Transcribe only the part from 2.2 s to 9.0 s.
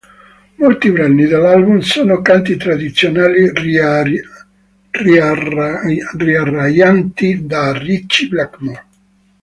canti tradizionali riarrangiati da Ritchie Blackmore.